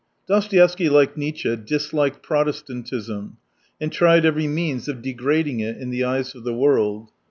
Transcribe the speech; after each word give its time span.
—0os 0.27 0.49
toevsky, 0.49 0.89
like 0.89 1.15
Nietzsche, 1.15 1.55
disliked 1.55 2.23
Protest 2.23 2.65
antism, 2.69 3.33
and 3.79 3.91
tried 3.91 4.25
every 4.25 4.47
means 4.47 4.87
of 4.87 5.03
degrading 5.03 5.59
204 5.59 5.69
it 5.69 5.77
in 5.83 5.91
the 5.91 6.03
eyes 6.03 6.33
of 6.33 6.43
the 6.43 6.55
world. 6.55 7.11